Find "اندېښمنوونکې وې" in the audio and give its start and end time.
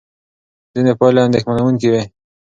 1.23-2.03